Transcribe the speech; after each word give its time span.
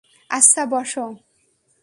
আচ্ছা, 0.29 0.63
বস। 0.65 0.93